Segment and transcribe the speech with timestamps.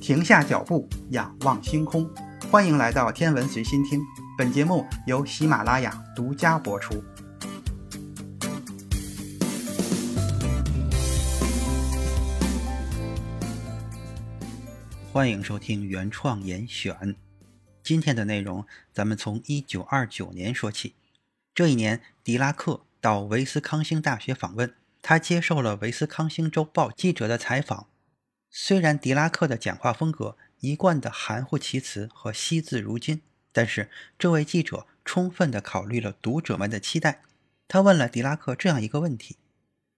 [0.00, 2.10] 停下脚步，仰望星空。
[2.50, 4.00] 欢迎来到天文随心听，
[4.38, 7.04] 本节目由喜马拉雅独家播出。
[15.12, 17.14] 欢迎收听原创严选。
[17.82, 18.64] 今天的内容，
[18.94, 20.94] 咱们从一九二九年说起。
[21.54, 27.89] 这一年，狄拉克到维斯康星大学访问，他接受了维斯康星周报记者的采访。
[28.50, 37.22] 虽然狄拉克的讲话风格一贯的含糊其辞和惜字如金，但是这位记者充分的考虑了读者们的期待。
[37.68, 39.36] 他问了狄拉克这样一个问题：“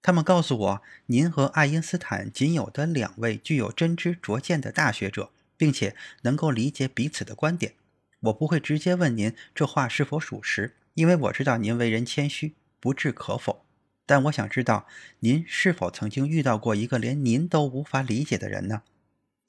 [0.00, 7.74] 他们告诉我，您和爱因斯坦仅有的两位具有真知灼见的大学者，并且能够理解彼此的观点。
[8.20, 13.65] 我不会直接问您这话是否属实，因为我知道您为人谦虚，不置可否。”
[14.06, 14.86] 但我想知道，
[15.18, 18.82] 您是否曾经遇到过一个连您都无法理解的人呢？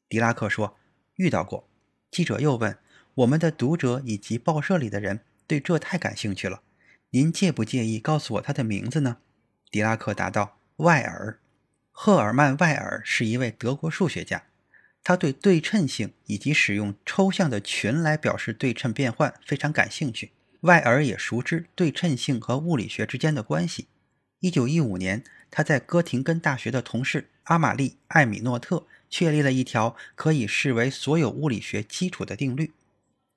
[0.10, 0.76] 狄拉克说
[1.16, 1.70] ：“遇到过。”
[2.10, 2.78] 记者又问
[3.16, 6.64] ：“我们的读者以及报社里的人对这太感兴趣了，
[7.12, 9.18] 您介不介意告诉我他的名字呢？”
[9.70, 11.40] 狄拉克答道：“外尔，
[11.92, 14.46] 赫尔曼·外尔是一位德国数学家，
[15.04, 20.32] 他对对称性以及使用抽象的群来表示对称变换非常感兴趣。
[20.62, 23.88] 外尔也熟知对称性和物理学之间的关系。”
[24.40, 32.72] 一九一五年，他在哥廷根大学的同事阿玛丽·艾米诺特确立了一条可以视为所有物理学基础的定律：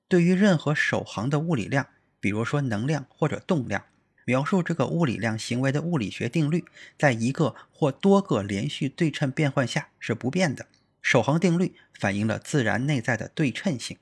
[0.09, 1.87] 对于任何守恒的物理量，
[2.21, 3.85] 比如说能量或者动量，
[4.27, 6.67] 描述这个物理量行为的物理学定律，
[6.99, 10.67] 在一个或多个连续对称变换下是不变的。
[11.01, 13.97] 守恒定律反映了自然内在的对称性。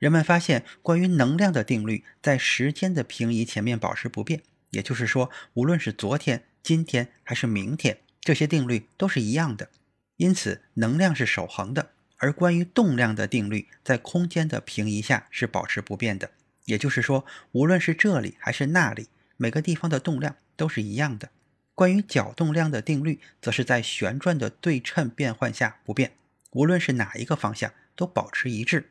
[0.00, 4.42] 人们发现，关于能量的定律在时间的平移前面保持不变。
[4.72, 9.70] 也就是说，无论是昨天、今天还是明天，这些定律都是一样的。
[10.16, 16.30] 因此，能量是守恒的，而关于动量的定律在空间的平移下是保持不变的。
[16.66, 21.30] 也就是说，无论是这里还是那里，每个地方的动量都是一样的。
[21.74, 26.12] 关于角动量的定律，则是在旋转的对称变换下不变，
[26.52, 28.90] 无论是哪一个方向都保持一致。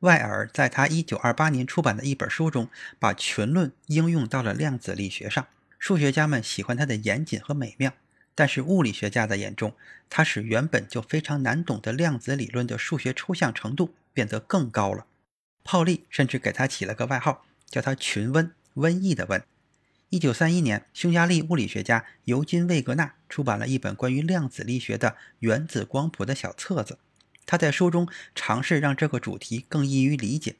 [0.00, 2.68] 外尔在他1928年出版的一本书中，
[2.98, 5.46] 把群论应用到了量子力学上。
[5.78, 7.92] 数学家们喜欢他的严谨和美妙，
[8.34, 9.74] 但是物理学家的眼中，
[10.08, 15.06] 他使原本就非常难懂的量子理论的数学抽象程度变得更高了。
[15.64, 19.42] 泡利甚至给他起了个外号，叫他“群瘟”（瘟疫的瘟）。
[20.10, 26.98] 1931年，匈牙利物理学家尤金·魏格纳出版了一本关于量子力学的原子光谱的小册子。
[27.50, 30.54] 他在书中尝试让这个主题更易于理解。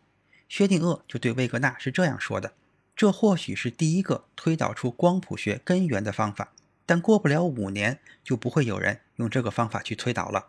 [0.48, 2.54] 薛定谔就对魏格纳是这样说的
[2.96, 6.52] ：“这或许是第一个推导出光谱学根源的方法，
[6.84, 10.48] 但过不了五年就不会有人用这个方法去推导了。”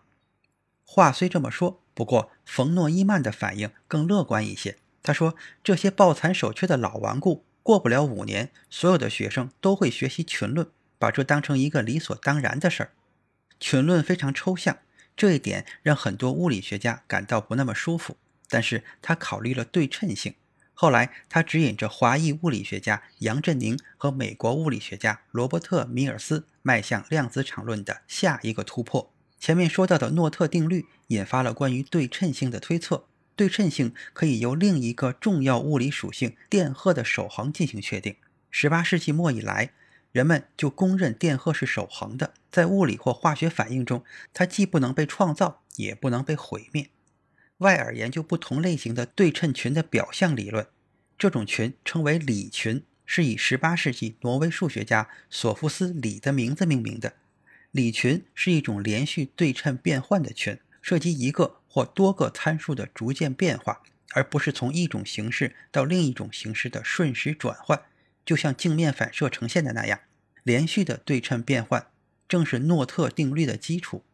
[0.84, 4.80] 话虽这么说，不过冯诺依曼的反应更乐观一些。
[5.04, 12.92] 他说：“这些抱残守缺的老顽固，过不了五年，所有的学生都会学习群论，把这当成一个理所当然的事儿。
[13.60, 14.80] 群论非常抽象。”
[15.22, 18.18] 这一点让很多物理学家感到不那么舒服，
[18.50, 20.34] 但是他考虑了对称性。
[20.74, 29.14] 后来，他指引着华裔物理学家杨振宁和美国物理学家罗伯特·米尔斯迈向量子场论的下一个突破。
[29.40, 33.06] 前面说到的诺特定律引发了关于对称性的推测，
[33.36, 38.16] 对称性可以由另一个重要物理属性电荷的守恒进行确定。
[38.52, 39.74] 18世纪末以来。
[40.12, 46.90] 人们就公认电荷是守恒的，在物理或化学反应中，它既不能被创造，也不能被毁灭。
[47.60, 50.68] 外尔研究不同类型的对称群的表象理论，
[51.18, 57.14] 这种群称为里群，是以18世纪挪威数学家索夫斯里的名字命名的。
[57.72, 63.82] 里群是一种连续对称变换的群，涉及一个或多个参数的逐渐变化，
[64.14, 67.82] 而不是从一种形式到另一种形式的瞬时转换。
[68.32, 70.00] 就像镜面反射呈现的那样，
[70.44, 71.88] 连续的对称变换
[72.30, 74.06] 正是诺特定律的基础。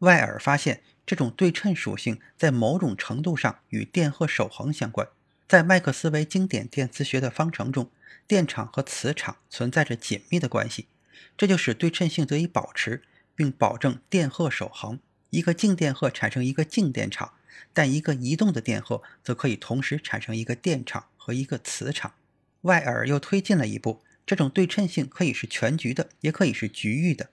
[0.00, 5.08] 外尔发现，这种对称属性在某种程度上与电荷守恒相关。
[5.48, 7.90] 在麦克斯韦经典电磁学的方程中，
[8.26, 10.88] 电场和磁场存在着紧密的关系，
[11.34, 13.04] 这就使对称性得以保持，
[13.34, 15.00] 并保证电荷守恒。
[15.30, 17.32] 一个静电荷产生一个静电场，
[17.72, 22.12] 但一个移动的电荷则可以同时产生一个电场和一个磁场。
[22.66, 27.30] 外尔又推进了一步，这种对称性可以是全局的，也可以是局域的。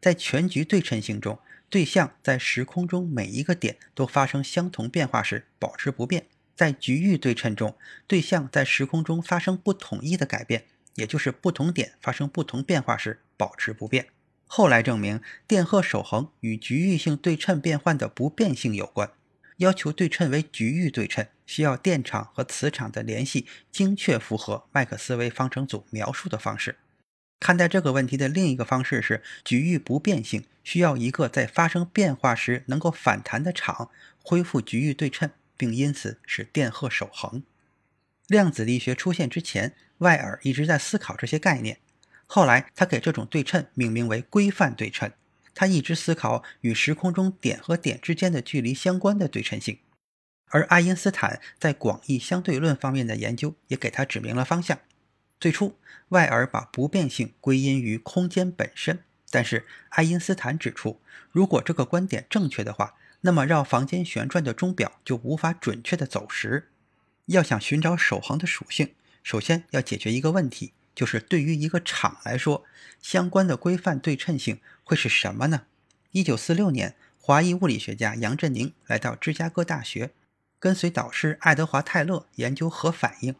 [0.00, 1.38] 在全局对称性中，
[1.68, 6.22] 对象在时空中每一个点都发生相同变化时保持不变；
[6.54, 14.06] 在局域对称中，对象在时空中发生不统一的改变，也就是不同点发生不同变化时保持不变。
[14.46, 19.10] 后来证明，电荷守恒与局域性对称变换的不变性有关。
[19.56, 26.76] 要求对称为局域对称，需要电场和磁场的联系精确符合麦克斯韦方程组描述的方式。
[27.38, 33.90] 看待这个问题的另一个方式是局域不变性，需要一个在发生变化时能够反弹的场，
[34.22, 37.42] 恢复局域对称，并因此使电荷守恒。
[38.26, 41.78] 量子力学出现之前，外尔一直在思考这些概念。
[42.26, 45.12] 后来，他给这种对称命名为规范对称。
[45.56, 49.78] 他一直思考与时空中点和点之间的距离相关的对称性。
[50.50, 54.78] 而爱因斯坦在广义相对论方面的研究也给他指明了方向。
[55.40, 55.76] 最初，
[56.10, 61.00] 外尔把不变性归因于空间本身，但是爱因斯坦指出，
[61.32, 66.68] 如果这个观点正确的话，那么绕房间旋转的钟表就无法准确的走时。
[67.26, 68.94] 要想寻找守恒的属性，
[69.24, 72.64] 首先要解决一个问题，就是对于一个场来说，
[73.00, 75.66] 相关的规范对称性会是什么呢？
[76.10, 80.12] 一九四六年，华裔物理学家杨振宁来到芝加哥大学，
[80.58, 83.36] 跟随导师爱德华·泰勒研究核反应。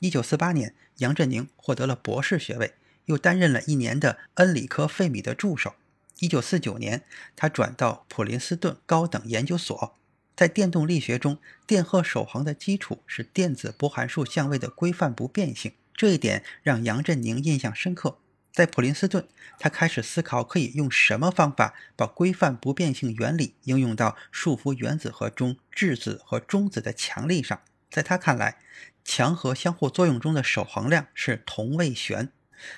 [0.00, 2.74] 一九四八年，杨振宁获得了博士学位，
[3.04, 5.76] 又担任了一年的恩里科·费米的助手。
[6.18, 7.04] 一九四九年，
[7.36, 9.94] 他转到普林斯顿高等研究所。
[10.34, 15.72] 在电动力学中，电荷守恒的基础是电子波函数相位的规范不变性。
[15.96, 18.18] 这一点让杨振宁印象深刻。
[18.52, 19.26] 在普林斯顿，
[19.58, 27.60] 他开始思考可以用什么方法把规范不变性原理应用到束缚原子核中质子和中子的强力上。
[27.90, 28.58] 在他看来，
[29.04, 32.30] 强核相互作用中的守恒量是同位旋。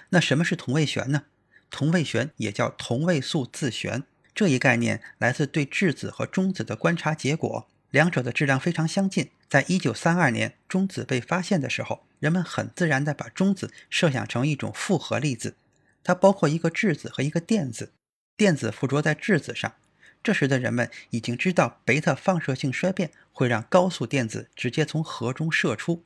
[0.08, 1.22] 那什么是同位旋呢？
[1.70, 4.02] 同位旋也叫同位素自旋。
[4.34, 9.30] 这一概念来自对质子和中子的观察结果，两者的质量非常相近。
[9.48, 15.56] 在一九三二年，中子被发现的时候，人们很自然地把中子设想成一种复合粒子，
[16.04, 17.92] 它包括一个质子和一个电子，
[18.36, 19.74] 电子附着在质子上。
[20.22, 26.02] 这时的人们已经知道，贝塔放射性衰变会让高速电子直接从核中射出，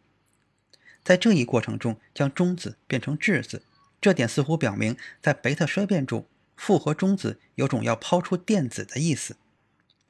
[1.03, 3.63] 在这一过程中将中子变成质子。
[4.01, 6.27] 这点似乎表明，在贝塔衰变中。
[6.55, 9.37] 复合中子有种要抛出电子的意思。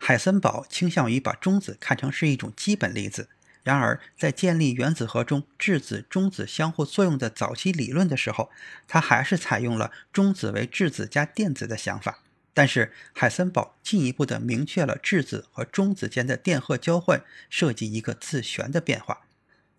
[0.04, 3.28] 海森堡倾向于把中子看成是一种基本粒子。
[3.62, 8.50] 然而，在建立原子核中质子中子相互作用的早期理论的时候，
[8.88, 12.18] 他还是采用了中子为质子加电子的想法。
[12.52, 19.20] 但是，海森堡进一步的明确了质子和中子间的电荷交换涉及一个自旋的变化，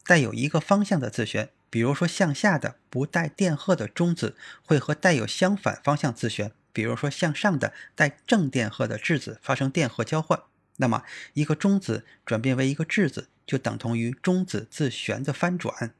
[0.05, 1.49] 带有一个方向的自旋。
[1.69, 6.53] 比如说，向下的不带电荷的中子会和带有相反方向自旋。
[6.73, 10.41] 比如说，向上的带正电荷的质子发生电荷交换，
[10.77, 11.03] 那么
[11.33, 15.93] 一个中子转变为一个质子，就等同于中子自旋的翻转。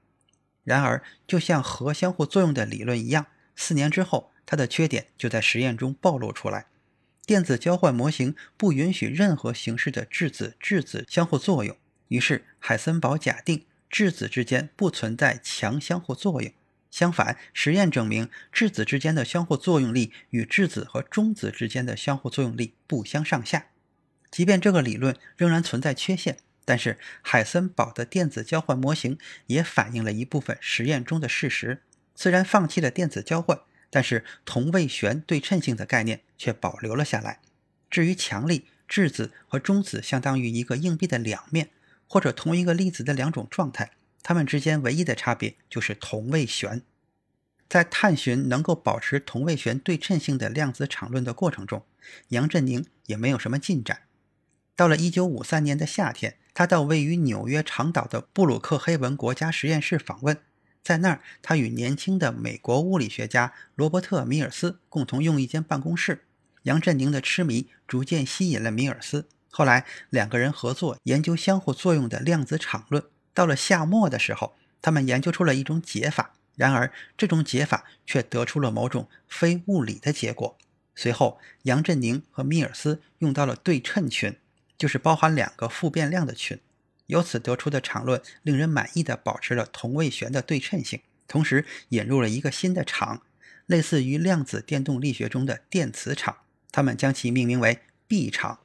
[0.63, 6.65] 然而，就像核相互作用的理论一样，四年之后，它的缺点就在实验中暴露出来。
[7.25, 11.77] 电子交换模型不允许任何形式的质子质子相互作用，
[12.07, 16.51] 于是海森堡假定质子之间不存在强相互作用。
[16.93, 23.65] 相反，实验证明质子之间的相互作用力与质子和中子之间的相互作用力不相上下。
[24.29, 29.17] 即便这个理论仍然存在缺陷，但是海森堡的电子交换模型
[29.47, 31.81] 也反映了一部分实验中的事实。
[32.13, 33.59] 虽然放弃了电子交换，
[33.89, 37.39] 但是同位旋对称性的概念却保留了下来。
[37.89, 41.71] 至于强力，质子和中子相当于一个硬币的两面，
[42.07, 43.93] 或者同一个粒子的两种状态。
[44.23, 46.81] 它们之间唯一的差别就是同位旋。
[47.69, 51.83] 在探寻能够保持同位旋对称性的量子场论的过程中，
[52.29, 54.03] 杨振宁也没有什么进展。
[54.75, 60.37] 到了1953年的夏天，他到位于纽约长岛的布鲁克黑文国家实验室访问，
[60.83, 66.25] 在那儿，他与年轻的美国物理学家罗伯特·米尔斯共同用一间办公室。
[66.63, 73.03] 杨振宁的痴迷逐渐吸引了米尔斯，后来两个人合作研究相互作用的量子场论。
[73.33, 80.57] 到了夏末的时候，他们研究出了一种解法，然而这种解法却得出了某种非物理的结果。
[80.95, 84.37] 随后，杨振宁和米尔斯用到了对称群，
[84.77, 86.59] 就是包含两个复变量的群。
[87.07, 93.23] 由此得出的场论令人满意的保持了同位旋的对称性，同时引入了一个新的场，
[93.65, 96.37] 类似于量子电动力学中的电磁场。
[96.71, 98.59] 他们将其命名为 B 场。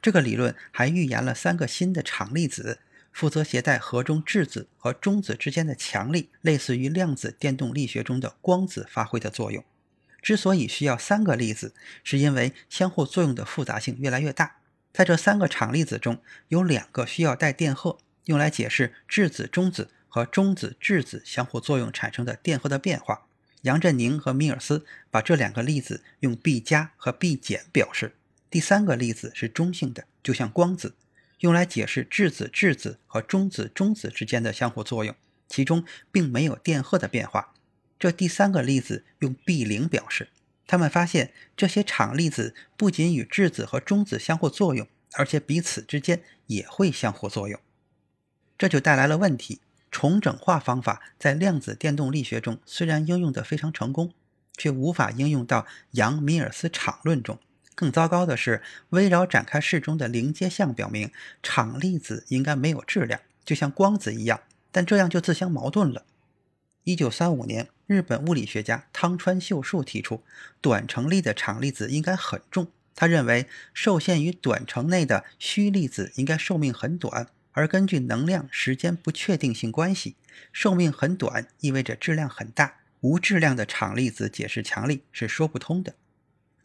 [0.00, 2.80] 这个理论还预言了三个新的场粒子。
[3.18, 9.64] 负责携带核中质子和中子之间的强力，类似于量子电动力学中的光子发挥的作用。
[10.22, 14.58] 之所以需要三个粒子，是因为相互作用的复杂性越来越大。
[14.92, 23.26] 在这三个场粒子中，有两个需要带电荷，用来解释质子中子和中子质子相互作用产生的电荷的变化。
[23.62, 28.14] 杨振宁和米尔斯把这两个粒子用 B 加和 B 减表示。
[28.48, 30.94] 第三个粒子是中性的，就像光子。
[31.40, 35.14] 用来解释质子质子和中子中子之间的相互作用，
[35.48, 37.54] 其中并没有电荷的变化。
[37.98, 40.28] 这第三个粒子用 B 零表示。
[40.70, 47.58] 他们发现这些场粒子不仅与质子和中子相互作用，而且彼此之间也会相互作用。
[48.58, 54.12] 这就带来了问题：重整化方法在量子电动力学中虽然应用得非常成功，
[54.58, 57.38] 却无法应用到杨米尔斯场论中。
[57.78, 61.12] 更糟糕的是，围绕展开式中的零阶项表明，
[61.44, 64.40] 场粒子应该没有质量，就像光子一样，
[64.72, 66.04] 但这样就自相矛盾了。
[66.82, 70.24] 一九三五年，日本物理学家汤川秀树提出，
[70.60, 72.66] 短程粒的场粒子应该很重。
[72.96, 80.16] 他认为，受限于短程内的虚粒子应该寿命很短，而根据能量时间不确定性关系，
[80.52, 82.78] 寿命很短意味着质量很大。
[83.02, 85.94] 无质量的场粒子解释强力是说不通的。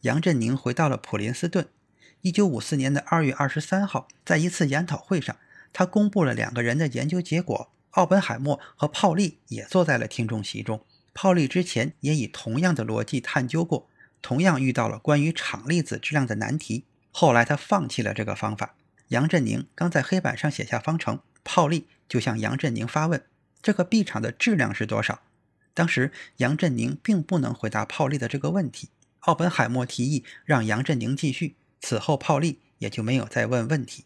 [0.04, 1.70] 杨振宁回到了普林斯顿。
[2.22, 5.38] 一九五四年的二月二十三号，在一次研讨会上，
[5.72, 7.70] 他公布了两个人的研究结果。
[7.92, 10.84] 奥本海默和泡利也坐在了听众席中。
[11.14, 13.88] 泡利之前也以同样的逻辑探究过，
[14.22, 16.84] 同样遇到了关于场粒子质量的难题。
[17.12, 18.76] 后来他放弃了这个方法。
[19.10, 23.24] 杨振宁刚在黑板上写下方程，泡利就向杨振宁发问
[23.64, 25.22] ：“这个 B 场的质量是多少？”
[25.74, 28.90] 当时杨振宁并不能回答泡利的这个问题。
[29.24, 34.04] 奥本海默提议让杨振宁继续，此后泡利也就没有再问问题。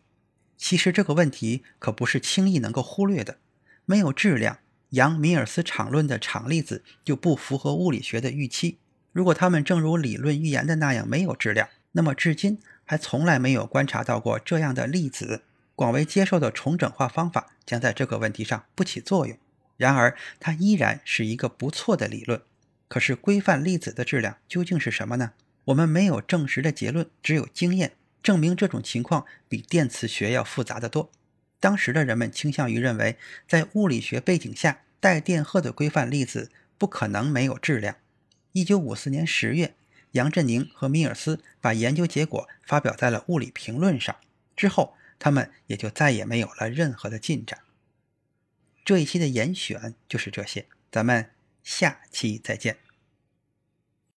[0.57, 3.37] 其实这个问题可不是轻易能够忽略的。
[3.85, 4.59] 没有质量，
[4.89, 8.77] 杨米尔斯场论的场粒子就不符合物理学的预期。
[9.11, 15.43] 如果它们正如理论预言的那样没有质量，那么至今还从来没有观察到过这样的粒子。
[15.73, 19.37] 广为接受的重整化方法将在这个问题上不起作用。
[19.77, 22.41] 然而，它依然是一个不错的理论。
[22.87, 25.33] 可是，规范粒子的质量究竟是什么呢？
[25.65, 31.11] 我们没有证实的结论，只有经验证明这种情况比电磁学要复杂的多。
[31.59, 37.97] 当时的人们倾向于认为，在物理学背景下，带电荷的规范粒子不可能没有质量。
[38.53, 39.75] 一九五四年十月，
[40.11, 44.15] 杨振宁和米尔斯把研究结果发表在了《物理评论》上，
[44.55, 47.59] 之后他们也就再也没有了任何的进展。
[48.85, 51.31] 这一期的严选就是这些，咱们。
[51.67, 52.86] 下期再见。